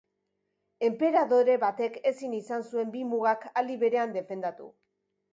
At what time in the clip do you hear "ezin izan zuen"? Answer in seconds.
2.11-2.93